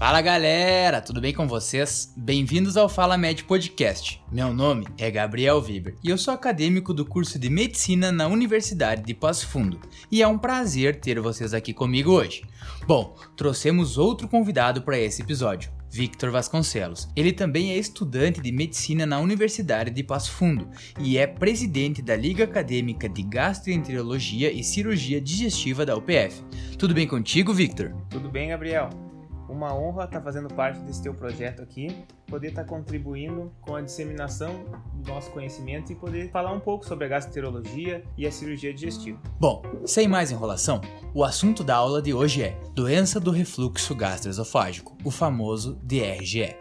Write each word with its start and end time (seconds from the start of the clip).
Fala 0.00 0.22
galera, 0.22 0.98
tudo 1.02 1.20
bem 1.20 1.34
com 1.34 1.46
vocês? 1.46 2.10
Bem-vindos 2.16 2.78
ao 2.78 2.88
Fala 2.88 3.18
Med 3.18 3.44
Podcast. 3.44 4.18
Meu 4.32 4.50
nome 4.50 4.86
é 4.96 5.10
Gabriel 5.10 5.60
Weber 5.60 5.94
e 6.02 6.08
eu 6.08 6.16
sou 6.16 6.32
acadêmico 6.32 6.94
do 6.94 7.04
curso 7.04 7.38
de 7.38 7.50
Medicina 7.50 8.10
na 8.10 8.26
Universidade 8.26 9.02
de 9.02 9.12
Passo 9.12 9.46
Fundo. 9.46 9.78
E 10.10 10.22
é 10.22 10.26
um 10.26 10.38
prazer 10.38 10.98
ter 10.98 11.20
vocês 11.20 11.52
aqui 11.52 11.74
comigo 11.74 12.12
hoje. 12.12 12.42
Bom, 12.86 13.14
trouxemos 13.36 13.98
outro 13.98 14.26
convidado 14.26 14.80
para 14.80 14.98
esse 14.98 15.20
episódio. 15.20 15.70
Victor 15.90 16.30
Vasconcelos. 16.30 17.06
Ele 17.14 17.30
também 17.30 17.72
é 17.72 17.76
estudante 17.76 18.40
de 18.40 18.50
medicina 18.50 19.04
na 19.04 19.20
Universidade 19.20 19.90
de 19.90 20.02
Passo 20.02 20.32
Fundo 20.32 20.66
e 20.98 21.18
é 21.18 21.26
presidente 21.26 22.00
da 22.00 22.16
Liga 22.16 22.44
Acadêmica 22.44 23.06
de 23.06 23.22
Gastroenterologia 23.22 24.50
e 24.50 24.64
Cirurgia 24.64 25.20
Digestiva 25.20 25.84
da 25.84 25.94
UPF. 25.94 26.42
Tudo 26.78 26.94
bem 26.94 27.06
contigo, 27.06 27.52
Victor? 27.52 27.94
Tudo 28.08 28.30
bem, 28.30 28.48
Gabriel. 28.48 29.09
Uma 29.50 29.74
honra 29.74 30.04
estar 30.04 30.20
fazendo 30.20 30.48
parte 30.54 30.78
desse 30.78 31.02
teu 31.02 31.12
projeto 31.12 31.60
aqui, 31.60 32.04
poder 32.28 32.50
estar 32.50 32.64
contribuindo 32.64 33.52
com 33.60 33.74
a 33.74 33.80
disseminação 33.80 34.64
do 34.94 35.10
nosso 35.10 35.28
conhecimento 35.32 35.90
e 35.90 35.96
poder 35.96 36.30
falar 36.30 36.52
um 36.52 36.60
pouco 36.60 36.86
sobre 36.86 37.06
a 37.06 37.08
gastroenterologia 37.08 38.04
e 38.16 38.28
a 38.28 38.30
cirurgia 38.30 38.72
digestiva. 38.72 39.20
Bom, 39.40 39.60
sem 39.84 40.06
mais 40.06 40.30
enrolação, 40.30 40.80
o 41.12 41.24
assunto 41.24 41.64
da 41.64 41.74
aula 41.74 42.00
de 42.00 42.14
hoje 42.14 42.44
é 42.44 42.56
doença 42.74 43.18
do 43.18 43.32
refluxo 43.32 43.92
gastroesofágico, 43.92 44.96
o 45.04 45.10
famoso 45.10 45.74
DRGE. 45.82 46.54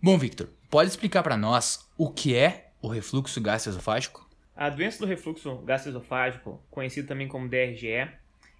Bom, 0.00 0.18
Victor, 0.18 0.50
pode 0.68 0.90
explicar 0.90 1.22
para 1.22 1.38
nós 1.38 1.88
o 1.96 2.10
que 2.10 2.36
é 2.36 2.72
o 2.82 2.88
refluxo 2.88 3.40
gastroesofágico? 3.40 4.28
A 4.54 4.68
doença 4.68 4.98
do 4.98 5.06
refluxo 5.06 5.56
gastroesofágico, 5.64 6.60
conhecido 6.70 7.08
também 7.08 7.26
como 7.26 7.48
DRGE, 7.48 8.10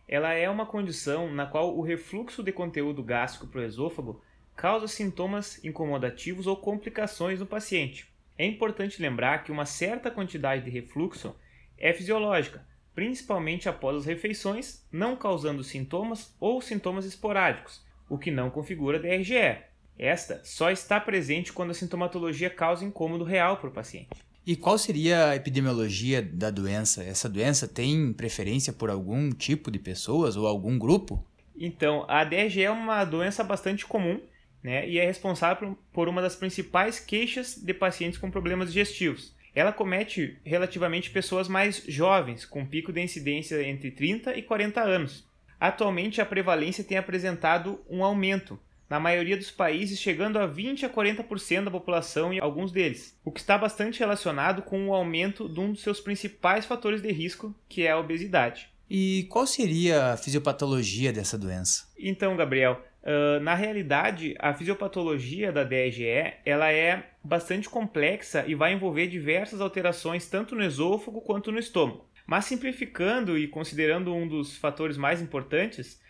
ela 0.08 0.32
é 0.32 0.48
uma 0.48 0.64
condição 0.64 1.30
na 1.30 1.44
qual 1.44 1.76
o 1.76 1.82
refluxo 1.82 2.42
de 2.42 2.50
conteúdo 2.50 3.02
gástrico 3.02 3.46
para 3.46 3.60
o 3.60 3.64
esôfago 3.64 4.22
causa 4.56 4.88
sintomas 4.88 5.62
incomodativos 5.62 6.46
ou 6.46 6.56
complicações 6.56 7.38
no 7.38 7.46
paciente. 7.46 8.10
É 8.38 8.46
importante 8.46 9.02
lembrar 9.02 9.44
que 9.44 9.52
uma 9.52 9.66
certa 9.66 10.10
quantidade 10.10 10.64
de 10.64 10.70
refluxo 10.70 11.36
é 11.76 11.92
fisiológica, 11.92 12.66
principalmente 12.94 13.68
após 13.68 13.98
as 13.98 14.06
refeições, 14.06 14.84
não 14.90 15.14
causando 15.14 15.62
sintomas 15.62 16.34
ou 16.40 16.62
sintomas 16.62 17.04
esporádicos, 17.04 17.84
o 18.08 18.16
que 18.16 18.30
não 18.30 18.50
configura 18.50 18.98
DRGE. 18.98 19.58
Esta 19.98 20.40
só 20.44 20.70
está 20.70 20.98
presente 20.98 21.52
quando 21.52 21.70
a 21.70 21.74
sintomatologia 21.74 22.48
causa 22.48 22.84
incômodo 22.84 23.24
real 23.24 23.58
para 23.58 23.68
o 23.68 23.72
paciente. 23.72 24.27
E 24.48 24.56
qual 24.56 24.78
seria 24.78 25.28
a 25.28 25.36
epidemiologia 25.36 26.22
da 26.22 26.50
doença? 26.50 27.04
Essa 27.04 27.28
doença 27.28 27.68
tem 27.68 28.14
preferência 28.14 28.72
por 28.72 28.88
algum 28.88 29.30
tipo 29.30 29.70
de 29.70 29.78
pessoas 29.78 30.38
ou 30.38 30.46
algum 30.46 30.78
grupo? 30.78 31.22
Então, 31.54 32.06
a 32.08 32.24
DRG 32.24 32.62
é 32.62 32.70
uma 32.70 33.04
doença 33.04 33.44
bastante 33.44 33.84
comum 33.84 34.18
né, 34.62 34.88
e 34.88 34.98
é 34.98 35.04
responsável 35.04 35.76
por 35.92 36.08
uma 36.08 36.22
das 36.22 36.34
principais 36.34 36.98
queixas 36.98 37.56
de 37.56 37.74
pacientes 37.74 38.18
com 38.18 38.30
problemas 38.30 38.72
digestivos. 38.72 39.36
Ela 39.54 39.70
comete 39.70 40.38
relativamente 40.42 41.10
pessoas 41.10 41.46
mais 41.46 41.84
jovens, 41.86 42.46
com 42.46 42.64
pico 42.64 42.90
de 42.90 43.02
incidência 43.02 43.62
entre 43.62 43.90
30 43.90 44.34
e 44.34 44.40
40 44.40 44.80
anos. 44.80 45.28
Atualmente, 45.60 46.22
a 46.22 46.24
prevalência 46.24 46.82
tem 46.82 46.96
apresentado 46.96 47.84
um 47.86 48.02
aumento, 48.02 48.58
na 48.88 48.98
maioria 48.98 49.36
dos 49.36 49.50
países, 49.50 49.98
chegando 49.98 50.38
a 50.38 50.46
20 50.46 50.86
a 50.86 50.90
40% 50.90 51.64
da 51.64 51.70
população 51.70 52.32
em 52.32 52.40
alguns 52.40 52.72
deles, 52.72 53.18
o 53.24 53.30
que 53.30 53.40
está 53.40 53.58
bastante 53.58 54.00
relacionado 54.00 54.62
com 54.62 54.88
o 54.88 54.94
aumento 54.94 55.48
de 55.48 55.60
um 55.60 55.72
dos 55.72 55.82
seus 55.82 56.00
principais 56.00 56.64
fatores 56.64 57.02
de 57.02 57.12
risco, 57.12 57.54
que 57.68 57.82
é 57.82 57.90
a 57.90 57.98
obesidade. 57.98 58.70
E 58.90 59.26
qual 59.28 59.46
seria 59.46 60.12
a 60.12 60.16
fisiopatologia 60.16 61.12
dessa 61.12 61.36
doença? 61.36 61.86
Então, 61.98 62.34
Gabriel, 62.36 62.82
uh, 63.02 63.38
na 63.40 63.54
realidade, 63.54 64.34
a 64.38 64.54
fisiopatologia 64.54 65.52
da 65.52 65.62
DRGE 65.62 66.32
ela 66.44 66.72
é 66.72 67.10
bastante 67.22 67.68
complexa 67.68 68.44
e 68.46 68.54
vai 68.54 68.72
envolver 68.72 69.06
diversas 69.06 69.60
alterações 69.60 70.26
tanto 70.26 70.54
no 70.54 70.64
esôfago 70.64 71.20
quanto 71.20 71.52
no 71.52 71.58
estômago. 71.58 72.08
Mas 72.26 72.46
simplificando 72.46 73.36
e 73.38 73.46
considerando 73.46 74.14
um 74.14 74.26
dos 74.26 74.56
fatores 74.56 74.96
mais 74.96 75.20
importantes, 75.20 76.00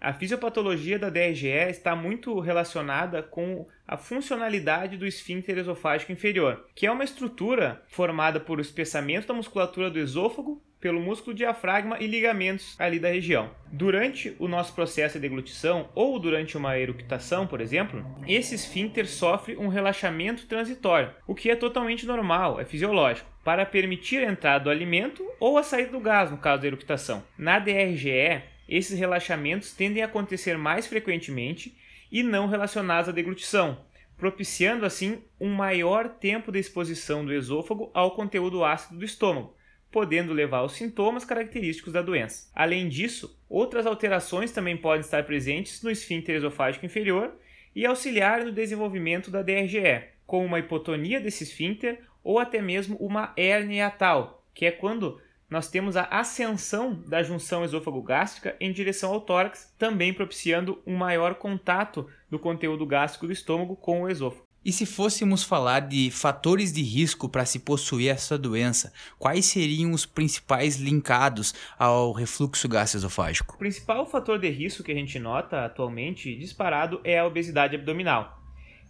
a 0.00 0.12
fisiopatologia 0.12 0.98
da 0.98 1.10
DRGE 1.10 1.48
está 1.48 1.96
muito 1.96 2.38
relacionada 2.38 3.22
com 3.22 3.66
a 3.86 3.96
funcionalidade 3.96 4.96
do 4.96 5.06
esfíncter 5.06 5.58
esofágico 5.58 6.12
inferior, 6.12 6.64
que 6.74 6.86
é 6.86 6.90
uma 6.90 7.04
estrutura 7.04 7.82
formada 7.88 8.38
por 8.38 8.60
espessamento 8.60 9.26
da 9.26 9.34
musculatura 9.34 9.90
do 9.90 9.98
esôfago, 9.98 10.62
pelo 10.80 11.00
músculo 11.00 11.34
diafragma 11.34 11.98
e 11.98 12.06
ligamentos 12.06 12.76
ali 12.78 13.00
da 13.00 13.08
região. 13.08 13.50
Durante 13.66 14.36
o 14.38 14.46
nosso 14.46 14.72
processo 14.72 15.14
de 15.14 15.22
deglutição 15.22 15.88
ou 15.94 16.18
durante 16.20 16.56
uma 16.56 16.78
eructação, 16.78 17.48
por 17.48 17.60
exemplo, 17.60 18.04
esse 18.26 18.54
esfíncter 18.54 19.08
sofre 19.08 19.56
um 19.56 19.66
relaxamento 19.66 20.46
transitório, 20.46 21.10
o 21.26 21.34
que 21.34 21.50
é 21.50 21.56
totalmente 21.56 22.06
normal, 22.06 22.60
é 22.60 22.64
fisiológico, 22.64 23.28
para 23.42 23.66
permitir 23.66 24.18
a 24.18 24.30
entrada 24.30 24.64
do 24.64 24.70
alimento 24.70 25.26
ou 25.40 25.58
a 25.58 25.64
saída 25.64 25.90
do 25.90 26.00
gás, 26.00 26.30
no 26.30 26.38
caso 26.38 26.62
da 26.62 26.68
eructação. 26.68 27.24
Na 27.36 27.58
DRGE, 27.58 28.42
esses 28.68 28.98
relaxamentos 28.98 29.72
tendem 29.72 30.02
a 30.02 30.06
acontecer 30.06 30.58
mais 30.58 30.86
frequentemente 30.86 31.76
e 32.12 32.22
não 32.22 32.46
relacionados 32.46 33.08
à 33.08 33.12
deglutição, 33.12 33.84
propiciando 34.16 34.84
assim 34.84 35.22
um 35.40 35.48
maior 35.48 36.08
tempo 36.08 36.52
de 36.52 36.58
exposição 36.58 37.24
do 37.24 37.32
esôfago 37.32 37.90
ao 37.94 38.14
conteúdo 38.14 38.64
ácido 38.64 38.98
do 38.98 39.04
estômago, 39.04 39.56
podendo 39.90 40.32
levar 40.32 40.58
aos 40.58 40.72
sintomas 40.72 41.24
característicos 41.24 41.92
da 41.92 42.02
doença. 42.02 42.50
Além 42.54 42.88
disso, 42.88 43.40
outras 43.48 43.86
alterações 43.86 44.52
também 44.52 44.76
podem 44.76 45.00
estar 45.00 45.24
presentes 45.24 45.82
no 45.82 45.90
esfíncter 45.90 46.36
esofágico 46.36 46.84
inferior 46.84 47.34
e 47.74 47.86
auxiliar 47.86 48.44
no 48.44 48.52
desenvolvimento 48.52 49.30
da 49.30 49.42
DRGE, 49.42 50.04
como 50.26 50.44
uma 50.44 50.58
hipotonia 50.58 51.20
desse 51.20 51.44
esfíncter 51.44 52.00
ou 52.22 52.38
até 52.38 52.60
mesmo 52.60 52.96
uma 52.96 53.32
hérnia 53.36 53.86
atal, 53.86 54.44
que 54.52 54.66
é 54.66 54.70
quando 54.70 55.20
nós 55.50 55.68
temos 55.68 55.96
a 55.96 56.04
ascensão 56.04 57.02
da 57.06 57.22
junção 57.22 57.64
esôfago-gástrica 57.64 58.54
em 58.60 58.70
direção 58.70 59.12
ao 59.12 59.20
tórax, 59.20 59.72
também 59.78 60.12
propiciando 60.12 60.82
um 60.86 60.94
maior 60.94 61.36
contato 61.36 62.06
do 62.30 62.38
conteúdo 62.38 62.84
gástrico 62.84 63.26
do 63.26 63.32
estômago 63.32 63.74
com 63.74 64.02
o 64.02 64.08
esôfago. 64.10 64.46
E 64.62 64.72
se 64.72 64.84
fôssemos 64.84 65.44
falar 65.44 65.80
de 65.80 66.10
fatores 66.10 66.72
de 66.72 66.82
risco 66.82 67.28
para 67.28 67.46
se 67.46 67.60
possuir 67.60 68.10
essa 68.10 68.36
doença, 68.36 68.92
quais 69.18 69.46
seriam 69.46 69.92
os 69.92 70.04
principais 70.04 70.76
linkados 70.76 71.54
ao 71.78 72.12
refluxo 72.12 72.68
gastroesofágico? 72.68 73.54
O 73.54 73.58
principal 73.58 74.04
fator 74.04 74.38
de 74.38 74.50
risco 74.50 74.82
que 74.82 74.92
a 74.92 74.94
gente 74.94 75.18
nota 75.18 75.64
atualmente 75.64 76.36
disparado 76.36 77.00
é 77.04 77.18
a 77.18 77.26
obesidade 77.26 77.76
abdominal, 77.76 78.42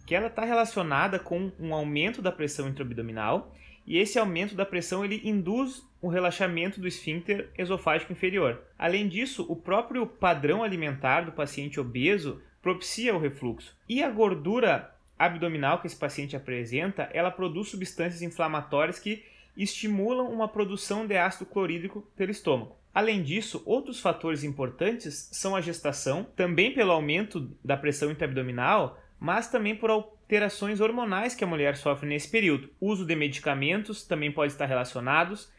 que 0.05 0.13
ela 0.13 0.27
está 0.27 0.43
relacionada 0.43 1.19
com 1.19 1.51
um 1.57 1.73
aumento 1.73 2.21
da 2.21 2.31
pressão 2.31 2.67
intraabdominal 2.67 3.53
e 3.89 3.97
esse 3.97 4.19
aumento 4.19 4.53
da 4.53 4.67
pressão 4.67 5.03
ele 5.03 5.19
induz 5.23 5.83
o 5.99 6.07
relaxamento 6.07 6.79
do 6.79 6.87
esfíncter 6.87 7.49
esofágico 7.57 8.13
inferior. 8.13 8.61
Além 8.77 9.09
disso, 9.09 9.43
o 9.49 9.55
próprio 9.55 10.05
padrão 10.05 10.63
alimentar 10.63 11.21
do 11.21 11.31
paciente 11.31 11.79
obeso 11.79 12.39
propicia 12.61 13.15
o 13.15 13.19
refluxo. 13.19 13.75
E 13.89 14.03
a 14.03 14.09
gordura 14.11 14.95
abdominal 15.17 15.81
que 15.81 15.87
esse 15.87 15.95
paciente 15.95 16.35
apresenta, 16.35 17.09
ela 17.11 17.31
produz 17.31 17.69
substâncias 17.69 18.21
inflamatórias 18.21 18.99
que 18.99 19.25
estimulam 19.57 20.31
uma 20.31 20.47
produção 20.47 21.07
de 21.07 21.17
ácido 21.17 21.47
clorídrico 21.47 22.07
pelo 22.15 22.31
estômago. 22.31 22.77
Além 22.93 23.23
disso, 23.23 23.63
outros 23.65 23.99
fatores 23.99 24.43
importantes 24.43 25.29
são 25.31 25.55
a 25.55 25.61
gestação, 25.61 26.27
também 26.35 26.73
pelo 26.73 26.91
aumento 26.91 27.51
da 27.63 27.75
pressão 27.75 28.11
intraabdominal, 28.11 28.99
mas 29.19 29.49
também 29.49 29.75
por 29.75 29.89
alterações 30.29 30.79
hormonais 30.79 31.33
que 31.33 31.43
a 31.43 31.47
mulher 31.47 31.75
sofre 31.75 32.07
nesse 32.07 32.29
período. 32.29 32.69
O 32.79 32.91
uso 32.91 33.03
de 33.03 33.15
medicamentos 33.15 34.03
também 34.03 34.31
pode 34.31 34.51
estar 34.51 34.67
relacionados 34.67 35.49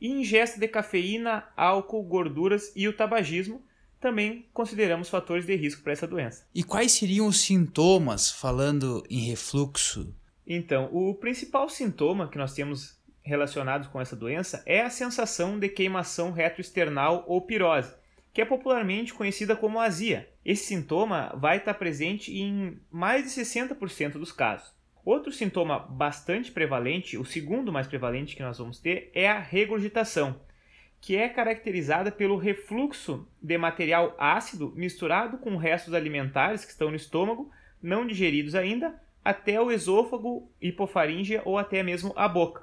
e 0.00 0.08
ingesta 0.08 0.60
de 0.60 0.68
cafeína, 0.68 1.48
álcool, 1.56 2.04
gorduras 2.04 2.72
e 2.76 2.86
o 2.86 2.92
tabagismo 2.92 3.60
também 4.00 4.46
consideramos 4.54 5.10
fatores 5.10 5.44
de 5.44 5.56
risco 5.56 5.82
para 5.82 5.92
essa 5.92 6.06
doença. 6.06 6.46
E 6.54 6.62
quais 6.62 6.92
seriam 6.92 7.26
os 7.26 7.40
sintomas 7.40 8.30
falando 8.30 9.04
em 9.10 9.18
refluxo? 9.18 10.14
Então, 10.46 10.88
o 10.92 11.12
principal 11.16 11.68
sintoma 11.68 12.28
que 12.28 12.38
nós 12.38 12.54
temos 12.54 12.98
relacionados 13.22 13.88
com 13.88 14.00
essa 14.00 14.14
doença 14.14 14.62
é 14.64 14.80
a 14.80 14.90
sensação 14.90 15.58
de 15.58 15.68
queimação 15.68 16.30
retroesternal 16.30 17.24
ou 17.26 17.42
pirose, 17.42 17.92
que 18.32 18.40
é 18.40 18.44
popularmente 18.44 19.12
conhecida 19.12 19.56
como 19.56 19.80
azia. 19.80 20.28
Esse 20.44 20.64
sintoma 20.64 21.34
vai 21.36 21.58
estar 21.58 21.74
presente 21.74 22.36
em 22.36 22.78
mais 22.90 23.24
de 23.24 23.30
60% 23.30 24.12
dos 24.12 24.32
casos. 24.32 24.72
Outro 25.04 25.32
sintoma 25.32 25.78
bastante 25.78 26.52
prevalente, 26.52 27.16
o 27.16 27.24
segundo 27.24 27.72
mais 27.72 27.86
prevalente 27.86 28.36
que 28.36 28.42
nós 28.42 28.58
vamos 28.58 28.78
ter, 28.78 29.10
é 29.14 29.28
a 29.28 29.38
regurgitação, 29.38 30.40
que 31.00 31.16
é 31.16 31.28
caracterizada 31.28 32.12
pelo 32.12 32.36
refluxo 32.36 33.26
de 33.42 33.56
material 33.56 34.14
ácido 34.18 34.72
misturado 34.76 35.38
com 35.38 35.56
restos 35.56 35.94
alimentares 35.94 36.64
que 36.64 36.70
estão 36.70 36.90
no 36.90 36.96
estômago, 36.96 37.50
não 37.82 38.06
digeridos 38.06 38.54
ainda, 38.54 39.00
até 39.24 39.60
o 39.60 39.70
esôfago, 39.70 40.50
hipofaríngea 40.60 41.42
ou 41.44 41.58
até 41.58 41.82
mesmo 41.82 42.12
a 42.14 42.28
boca. 42.28 42.62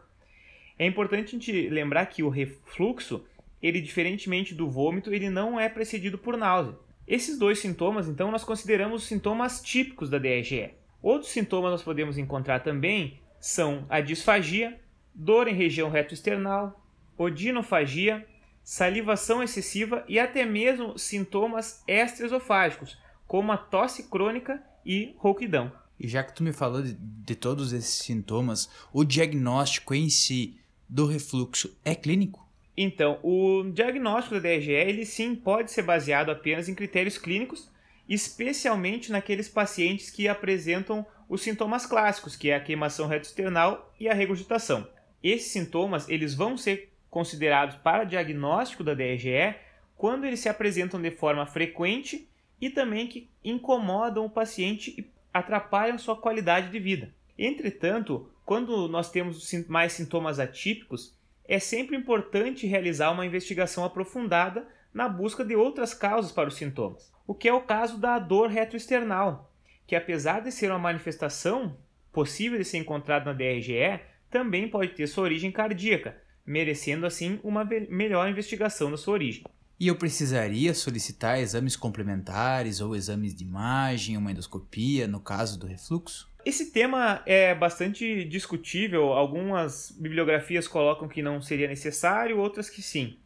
É 0.77 0.85
importante 0.85 1.29
a 1.29 1.31
gente 1.31 1.69
lembrar 1.69 2.05
que 2.05 2.21
o 2.21 2.29
refluxo, 2.29 3.25
ele 3.61 3.81
diferentemente 3.81 4.53
do 4.53 4.69
vômito, 4.69 5.13
ele 5.13 5.29
não 5.29 5.59
é 5.59 5.67
precedido 5.67 6.17
por 6.17 6.37
náusea. 6.37 6.75
Esses 7.07 7.37
dois 7.39 7.59
sintomas, 7.59 8.07
então, 8.07 8.31
nós 8.31 8.43
consideramos 8.43 9.03
sintomas 9.03 9.61
típicos 9.61 10.09
da 10.09 10.17
DRGE. 10.17 10.71
Outros 11.01 11.31
sintomas 11.31 11.71
nós 11.71 11.83
podemos 11.83 12.17
encontrar 12.17 12.59
também 12.59 13.19
são 13.39 13.85
a 13.87 14.01
disfagia, 14.01 14.79
dor 15.13 15.47
em 15.47 15.53
região 15.53 15.89
retroesternal, 15.89 16.83
odinofagia, 17.17 18.27
salivação 18.63 19.41
excessiva 19.41 20.03
e 20.07 20.19
até 20.19 20.45
mesmo 20.45 20.97
sintomas 20.97 21.83
extraesofágicos, 21.87 22.97
como 23.25 23.51
a 23.51 23.57
tosse 23.57 24.09
crônica 24.09 24.61
e 24.85 25.15
rouquidão. 25.17 25.71
E 25.99 26.07
já 26.07 26.23
que 26.23 26.33
tu 26.33 26.43
me 26.43 26.53
falou 26.53 26.81
de, 26.81 26.93
de 26.93 27.35
todos 27.35 27.73
esses 27.73 27.95
sintomas, 27.99 28.69
o 28.93 29.03
diagnóstico 29.03 29.95
em 29.95 30.09
si 30.09 30.59
do 30.87 31.05
refluxo 31.05 31.75
é 31.83 31.95
clínico? 31.95 32.46
Então, 32.77 33.19
o 33.23 33.63
diagnóstico 33.73 34.35
da 34.35 34.41
DRGE, 34.41 34.71
ele 34.71 35.03
sim 35.03 35.35
pode 35.35 35.71
ser 35.71 35.81
baseado 35.81 36.29
apenas 36.29 36.69
em 36.69 36.75
critérios 36.75 37.17
clínicos, 37.17 37.71
especialmente 38.07 39.11
naqueles 39.11 39.49
pacientes 39.49 40.11
que 40.11 40.27
apresentam 40.27 41.03
os 41.27 41.41
sintomas 41.41 41.87
clássicos, 41.87 42.35
que 42.35 42.51
é 42.51 42.55
a 42.55 42.59
queimação 42.59 43.07
retroesternal 43.07 43.91
e 43.99 44.07
a 44.07 44.13
regurgitação. 44.13 44.87
Esses 45.23 45.51
sintomas, 45.51 46.07
eles 46.07 46.35
vão 46.35 46.55
ser 46.55 46.93
considerados 47.09 47.75
para 47.77 48.03
diagnóstico 48.03 48.83
da 48.83 48.93
DRGE 48.93 49.55
quando 49.95 50.25
eles 50.25 50.39
se 50.39 50.47
apresentam 50.47 51.01
de 51.01 51.09
forma 51.09 51.47
frequente 51.47 52.29
e 52.61 52.69
também 52.69 53.07
que 53.07 53.27
incomodam 53.43 54.25
o 54.25 54.29
paciente 54.29 54.93
e 54.95 55.11
atrapalham 55.33 55.97
sua 55.97 56.15
qualidade 56.15 56.69
de 56.69 56.79
vida. 56.79 57.11
Entretanto, 57.37 58.29
quando 58.45 58.87
nós 58.87 59.09
temos 59.09 59.51
mais 59.67 59.93
sintomas 59.93 60.39
atípicos, 60.39 61.16
é 61.47 61.59
sempre 61.59 61.95
importante 61.95 62.67
realizar 62.67 63.11
uma 63.11 63.25
investigação 63.25 63.83
aprofundada 63.85 64.67
na 64.93 65.07
busca 65.07 65.45
de 65.45 65.55
outras 65.55 65.93
causas 65.93 66.31
para 66.31 66.49
os 66.49 66.55
sintomas, 66.55 67.11
o 67.25 67.33
que 67.33 67.47
é 67.47 67.53
o 67.53 67.61
caso 67.61 67.97
da 67.97 68.19
dor 68.19 68.49
retroesternal, 68.49 69.51
que 69.85 69.95
apesar 69.95 70.41
de 70.41 70.51
ser 70.51 70.69
uma 70.69 70.79
manifestação 70.79 71.77
possível 72.11 72.57
de 72.57 72.65
ser 72.65 72.79
encontrada 72.79 73.25
na 73.25 73.33
DRGE, 73.33 73.99
também 74.29 74.67
pode 74.67 74.93
ter 74.93 75.07
sua 75.07 75.23
origem 75.23 75.51
cardíaca, 75.51 76.17
merecendo 76.45 77.05
assim 77.05 77.39
uma 77.43 77.63
melhor 77.63 78.27
investigação 78.29 78.91
da 78.91 78.97
sua 78.97 79.13
origem. 79.13 79.43
E 79.79 79.87
eu 79.87 79.95
precisaria 79.95 80.73
solicitar 80.73 81.39
exames 81.39 81.75
complementares 81.75 82.81
ou 82.81 82.95
exames 82.95 83.35
de 83.35 83.43
imagem, 83.43 84.17
uma 84.17 84.31
endoscopia, 84.31 85.07
no 85.07 85.19
caso 85.19 85.59
do 85.59 85.67
refluxo? 85.67 86.31
Esse 86.43 86.71
tema 86.71 87.21
é 87.27 87.53
bastante 87.53 88.23
discutível. 88.25 89.13
Algumas 89.13 89.91
bibliografias 89.91 90.67
colocam 90.67 91.07
que 91.07 91.21
não 91.21 91.41
seria 91.41 91.67
necessário, 91.67 92.39
outras 92.39 92.71
que 92.71 92.81
sim. 92.81 93.19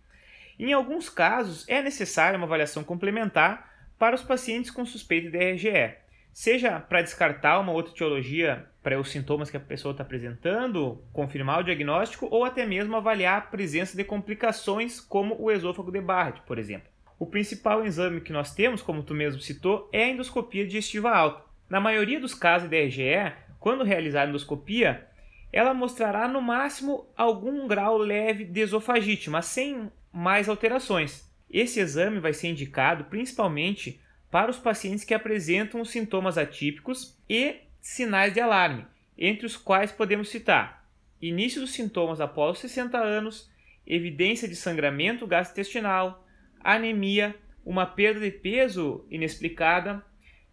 Em 0.59 0.73
alguns 0.73 1.09
casos, 1.09 1.63
é 1.69 1.81
necessária 1.81 2.37
uma 2.37 2.47
avaliação 2.47 2.83
complementar 2.83 3.71
para 3.97 4.15
os 4.15 4.21
pacientes 4.21 4.71
com 4.71 4.85
suspeita 4.85 5.29
de 5.29 5.37
RGE, 5.37 6.00
seja 6.33 6.79
para 6.79 7.01
descartar 7.01 7.59
uma 7.59 7.71
outra 7.71 7.93
etiologia 7.93 8.65
para 8.81 8.99
os 8.99 9.11
sintomas 9.11 9.49
que 9.49 9.57
a 9.57 9.59
pessoa 9.59 9.91
está 9.91 10.03
apresentando, 10.03 11.03
confirmar 11.13 11.59
o 11.59 11.63
diagnóstico 11.63 12.27
ou 12.31 12.43
até 12.43 12.65
mesmo 12.65 12.95
avaliar 12.95 13.37
a 13.37 13.41
presença 13.41 13.95
de 13.95 14.03
complicações 14.03 14.99
como 14.99 15.35
o 15.39 15.51
esôfago 15.51 15.91
de 15.91 16.01
Barrett, 16.01 16.41
por 16.47 16.57
exemplo. 16.57 16.89
O 17.19 17.25
principal 17.27 17.85
exame 17.85 18.19
que 18.19 18.33
nós 18.33 18.55
temos, 18.55 18.81
como 18.81 19.03
tu 19.03 19.13
mesmo 19.13 19.39
citou, 19.39 19.87
é 19.93 20.05
a 20.05 20.09
endoscopia 20.09 20.65
digestiva 20.65 21.11
alta. 21.11 21.43
Na 21.69 21.79
maioria 21.79 22.19
dos 22.19 22.33
casos 22.33 22.67
de 22.67 22.83
RGE, 22.83 23.31
quando 23.59 23.83
realizar 23.83 24.27
endoscopia, 24.27 25.07
ela 25.53 25.71
mostrará 25.71 26.27
no 26.27 26.41
máximo 26.41 27.07
algum 27.15 27.67
grau 27.67 27.95
leve 27.95 28.43
de 28.43 28.61
esofagite, 28.61 29.29
mas 29.29 29.45
sem 29.45 29.91
mais 30.11 30.49
alterações. 30.49 31.31
Esse 31.47 31.79
exame 31.79 32.19
vai 32.19 32.33
ser 32.33 32.47
indicado 32.47 33.03
principalmente 33.03 34.00
para 34.31 34.49
os 34.49 34.57
pacientes 34.57 35.03
que 35.03 35.13
apresentam 35.13 35.85
sintomas 35.85 36.37
atípicos 36.37 37.15
e 37.29 37.57
sinais 37.79 38.33
de 38.33 38.39
alarme, 38.39 38.87
entre 39.17 39.45
os 39.45 39.57
quais 39.57 39.91
podemos 39.91 40.29
citar 40.29 40.81
início 41.21 41.61
dos 41.61 41.71
sintomas 41.71 42.19
após 42.19 42.59
60 42.59 42.97
anos, 42.97 43.49
evidência 43.85 44.47
de 44.47 44.55
sangramento 44.55 45.27
gastrointestinal, 45.27 46.25
anemia, 46.59 47.35
uma 47.63 47.85
perda 47.85 48.19
de 48.19 48.31
peso 48.31 49.05
inexplicada, 49.09 50.03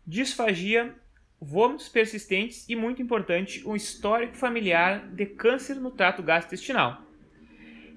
disfagia, 0.07 0.95
vômitos 1.41 1.89
persistentes 1.89 2.69
e, 2.69 2.77
muito 2.77 3.01
importante, 3.01 3.67
um 3.67 3.75
histórico 3.75 4.35
familiar 4.35 5.09
de 5.09 5.25
câncer 5.25 5.77
no 5.77 5.91
trato 5.91 6.23
gastrointestinal. 6.23 7.03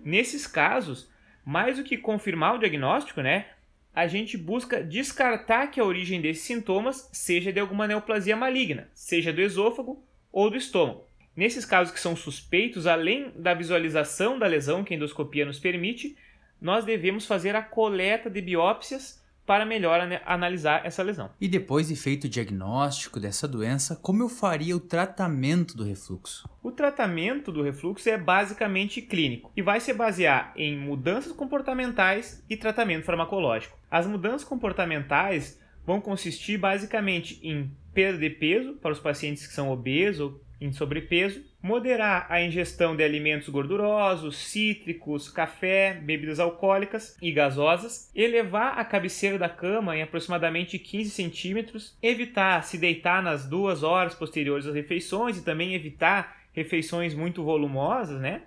Nesses 0.04 0.48
casos, 0.48 1.12
mais 1.44 1.78
do 1.78 1.84
que 1.84 1.98
confirmar 1.98 2.56
o 2.56 2.60
diagnóstico, 2.60 3.22
né, 3.22 3.48
a 3.94 4.08
gente 4.08 4.38
busca 4.38 4.84
descartar 4.84 5.68
que 5.68 5.80
a 5.80 5.84
origem 5.84 6.22
desses 6.22 6.44
sintomas 6.44 7.10
seja 7.12 7.52
de 7.52 7.60
alguma 7.60 7.88
neoplasia 7.88 8.36
maligna, 8.36 8.90
seja 8.94 9.34
do 9.34 9.42
esôfago 9.42 10.04
ou 10.32 10.50
do 10.50 10.58
estômago. 10.58 11.06
Nesses 11.36 11.66
casos 11.66 11.94
que 11.94 12.00
são 12.00 12.16
suspeitos, 12.16 12.88
além 12.88 13.32
da 13.36 13.54
visualização 13.54 14.40
da 14.40 14.48
lesão 14.48 14.84
que 14.84 14.94
a 14.94 14.98
endoscopia 14.98 15.46
nos 15.46 15.60
permite, 15.60 16.18
nós 16.60 16.86
devemos 16.86 17.26
fazer 17.26 17.56
a 17.56 17.62
coleta 17.62 18.30
de 18.30 18.42
biópsias 18.42 19.21
para 19.52 19.66
melhor 19.66 20.00
analisar 20.26 20.86
essa 20.86 21.04
lesão. 21.04 21.30
E 21.42 21.46
depois 21.46 21.90
de 21.90 21.96
feito 21.98 22.24
o 22.24 22.30
diagnóstico 22.30 23.20
dessa 23.20 23.46
doença, 23.50 23.98
como 23.98 24.24
eu 24.24 24.30
faria 24.30 24.78
o 24.78 24.80
tratamento 24.80 25.76
do 25.76 25.84
refluxo? 25.84 26.50
O 26.64 26.72
tratamento 26.72 27.52
do 27.52 27.62
refluxo 27.62 28.08
é 28.08 28.18
basicamente 28.18 29.02
clínico 29.02 29.52
e 29.54 29.62
vai 29.62 29.82
se 29.82 29.94
basear 29.94 30.54
em 30.56 30.80
mudanças 30.80 31.34
comportamentais 31.34 32.42
e 32.50 32.56
tratamento 32.56 33.04
farmacológico. 33.04 33.78
As 33.92 34.08
mudanças 34.08 34.46
comportamentais 34.46 35.60
vão 35.86 36.00
consistir 36.00 36.58
basicamente 36.58 37.38
em 37.44 37.70
perda 37.94 38.20
de 38.20 38.30
peso 38.30 38.74
para 38.74 38.92
os 38.92 39.00
pacientes 39.00 39.46
que 39.46 39.54
são 39.54 39.72
obesos 39.72 40.20
ou 40.22 40.42
em 40.62 40.72
sobrepeso, 40.72 41.44
moderar 41.62 42.28
a 42.30 42.40
ingestão 42.40 42.96
de 42.96 43.04
alimentos 43.04 43.50
gordurosos, 43.50 44.38
cítricos, 44.38 45.28
café, 45.28 45.96
bebidas 45.96 46.40
alcoólicas 46.40 47.18
e 47.20 47.32
gasosas, 47.32 48.12
elevar 48.16 48.78
a 48.78 48.86
cabeceira 48.86 49.40
da 49.40 49.50
cama 49.50 49.98
em 49.98 50.04
aproximadamente 50.04 50.78
15 50.78 51.10
centímetros, 51.10 51.98
evitar 52.02 52.64
se 52.64 52.78
deitar 52.78 53.24
nas 53.24 53.50
duas 53.50 53.82
horas 53.82 54.14
posteriores 54.14 54.68
às 54.68 54.76
refeições 54.76 55.38
e 55.38 55.44
também 55.44 55.74
evitar 55.74 56.38
refeições 56.54 57.16
muito 57.16 57.44
volumosas, 57.44 58.22
né? 58.22 58.44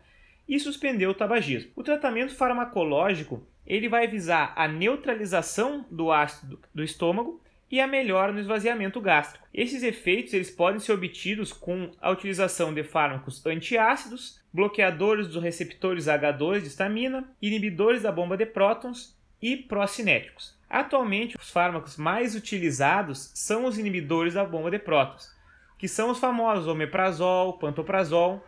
E 0.48 0.60
suspender 0.60 1.06
o 1.08 1.14
tabagismo. 1.14 1.72
O 1.74 1.82
tratamento 1.82 2.34
farmacológico 2.36 3.44
ele 3.66 3.88
vai 3.88 4.06
visar 4.06 4.52
a 4.56 4.68
neutralização 4.68 5.86
do 5.90 6.12
ácido 6.12 6.60
do 6.72 6.84
estômago 6.84 7.40
e 7.70 7.80
a 7.80 7.86
melhora 7.86 8.32
no 8.32 8.40
esvaziamento 8.40 9.00
gástrico. 9.00 9.46
Esses 9.52 9.82
efeitos 9.82 10.32
eles 10.32 10.50
podem 10.50 10.80
ser 10.80 10.92
obtidos 10.92 11.52
com 11.52 11.90
a 12.00 12.10
utilização 12.10 12.72
de 12.72 12.84
fármacos 12.84 13.44
antiácidos, 13.46 14.40
bloqueadores 14.52 15.28
dos 15.28 15.42
receptores 15.42 16.06
H2 16.06 16.60
de 16.60 16.68
histamina, 16.68 17.28
inibidores 17.40 18.02
da 18.02 18.12
bomba 18.12 18.36
de 18.36 18.46
prótons 18.46 19.16
e 19.40 19.56
procinéticos. 19.56 20.58
Atualmente, 20.68 21.36
os 21.36 21.50
fármacos 21.50 21.96
mais 21.96 22.34
utilizados 22.34 23.30
são 23.34 23.64
os 23.64 23.78
inibidores 23.78 24.34
da 24.34 24.44
bomba 24.44 24.70
de 24.70 24.78
prótons, 24.78 25.34
que 25.78 25.86
são 25.86 26.10
os 26.10 26.18
famosos 26.18 26.66
omeprazol, 26.66 27.58
pantoprazol, 27.58 28.44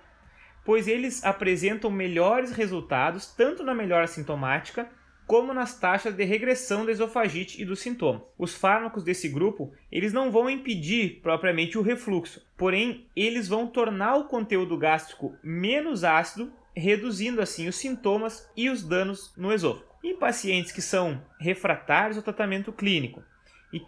pois 0.65 0.89
eles 0.89 1.25
apresentam 1.25 1.91
melhores 1.91 2.51
resultados 2.51 3.27
tanto 3.27 3.63
na 3.63 3.75
melhora 3.75 4.07
sintomática 4.07 4.91
como 5.27 5.53
nas 5.53 5.79
taxas 5.79 6.15
de 6.15 6.25
regressão 6.25 6.87
da 6.87 6.93
esofagite 6.93 7.61
e 7.61 7.65
dos 7.65 7.81
sintomas. 7.81 8.23
Os 8.39 8.55
fármacos 8.55 9.03
desse 9.03 9.29
grupo, 9.29 9.73
eles 9.91 10.13
não 10.13 10.31
vão 10.31 10.49
impedir 10.49 11.21
propriamente 11.21 11.77
o 11.77 11.83
refluxo, 11.83 12.47
porém 12.57 13.07
eles 13.17 13.49
vão 13.49 13.67
tornar 13.67 14.17
o 14.17 14.29
conteúdo 14.29 14.79
gástrico 14.79 15.35
menos 15.43 16.05
ácido, 16.05 16.53
reduzindo 16.75 17.41
assim 17.41 17.67
os 17.67 17.77
sintomas 17.77 18.49
e 18.57 18.71
os 18.71 18.83
danos 18.83 19.35
no 19.37 19.53
esôfago. 19.53 19.87
Em 20.05 20.17
pacientes 20.17 20.71
que 20.71 20.81
são 20.81 21.21
refratários 21.41 22.17
ao 22.17 22.23
tratamento 22.23 22.73
clínico, 22.73 23.23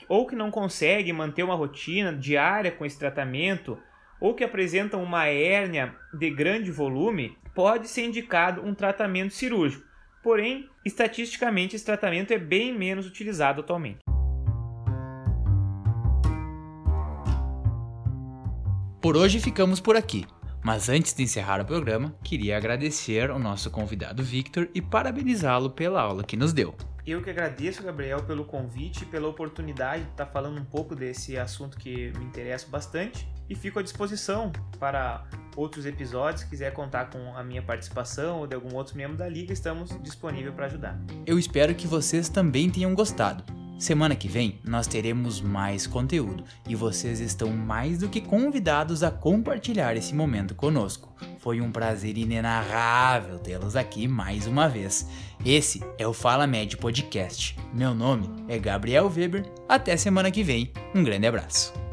ou 0.09 0.27
que 0.27 0.35
não 0.35 0.51
conseguem 0.51 1.13
manter 1.13 1.45
uma 1.45 1.55
rotina 1.55 2.13
diária 2.13 2.73
com 2.73 2.85
esse 2.85 2.99
tratamento, 2.99 3.79
ou 4.21 4.35
que 4.35 4.43
apresentam 4.43 5.01
uma 5.01 5.27
hérnia 5.27 5.95
de 6.13 6.29
grande 6.31 6.73
volume, 6.73 7.39
pode 7.55 7.87
ser 7.87 8.05
indicado 8.05 8.67
um 8.67 8.75
tratamento 8.75 9.33
cirúrgico 9.33 9.88
Porém, 10.29 10.69
estatisticamente, 10.85 11.75
esse 11.75 11.87
tratamento 11.87 12.35
é 12.35 12.39
bem 12.39 12.77
menos 12.77 13.07
utilizado 13.07 13.63
atualmente. 13.63 14.01
Por 19.01 19.17
hoje 19.17 19.41
ficamos 19.41 19.81
por 19.81 19.97
aqui. 19.97 20.27
Mas 20.63 20.91
antes 20.91 21.15
de 21.15 21.23
encerrar 21.23 21.63
o 21.63 21.65
programa, 21.65 22.15
queria 22.23 22.59
agradecer 22.59 23.31
ao 23.31 23.39
nosso 23.39 23.71
convidado 23.71 24.23
Victor 24.23 24.69
e 24.75 24.83
parabenizá-lo 24.83 25.71
pela 25.71 26.03
aula 26.03 26.23
que 26.23 26.37
nos 26.37 26.53
deu. 26.53 26.77
Eu 27.07 27.23
que 27.23 27.31
agradeço, 27.31 27.83
Gabriel, 27.83 28.23
pelo 28.25 28.45
convite 28.45 29.05
e 29.05 29.07
pela 29.07 29.29
oportunidade 29.29 30.03
de 30.03 30.11
estar 30.11 30.27
falando 30.27 30.61
um 30.61 30.65
pouco 30.67 30.95
desse 30.95 31.39
assunto 31.39 31.79
que 31.79 32.13
me 32.19 32.27
interessa 32.27 32.69
bastante 32.69 33.27
e 33.49 33.55
fico 33.55 33.79
à 33.79 33.83
disposição 33.83 34.53
para 34.79 35.25
outros 35.57 35.87
episódios. 35.87 36.43
Se 36.43 36.49
quiser 36.49 36.73
contar 36.73 37.11
com 37.11 37.37
a 37.37 37.43
minha 37.43 37.63
participação 37.63 38.41
ou 38.41 38.47
de 38.47 38.55
algum 38.55 38.75
outro 38.75 38.97
membro 38.97 39.17
da 39.17 39.29
liga, 39.29 39.53
estamos 39.53 39.91
disponíveis 40.03 40.55
para 40.55 40.67
ajudar. 40.67 40.99
Eu 41.27 41.39
espero 41.39 41.75
que 41.75 41.87
vocês 41.87 42.29
também 42.29 42.71
tenham 42.71 42.95
gostado. 42.95 43.45
Semana 43.79 44.17
que 44.17 44.27
vem 44.27 44.59
nós 44.65 44.89
teremos 44.89 45.41
mais 45.41 45.87
conteúdo 45.87 46.43
e 46.69 46.75
vocês 46.75 47.21
estão 47.21 47.51
mais 47.51 47.99
do 47.99 48.09
que 48.09 48.21
convidados 48.21 49.05
a 49.05 49.11
compartilhar 49.11 49.97
esse 49.97 50.13
momento 50.17 50.53
conosco. 50.57 51.15
Foi 51.39 51.61
um 51.61 51.71
prazer 51.71 52.19
inenarrável 52.19 53.39
tê-los 53.39 53.77
aqui 53.77 54.09
mais 54.09 54.49
uma 54.49 54.69
vez. 54.69 55.09
Esse 55.47 55.81
é 55.97 56.05
o 56.05 56.13
Fala 56.13 56.45
Med 56.45 56.77
Podcast. 56.77 57.57
Meu 57.73 57.95
nome 57.95 58.29
é 58.49 58.59
Gabriel 58.59 59.09
Weber. 59.09 59.45
Até 59.69 59.97
semana 59.97 60.33
que 60.33 60.43
vem. 60.43 60.73
Um 60.93 61.05
grande 61.05 61.29
abraço. 61.29 61.88